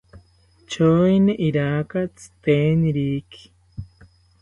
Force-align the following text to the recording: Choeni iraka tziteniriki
Choeni 0.71 1.33
iraka 1.47 1.99
tziteniriki 2.17 3.43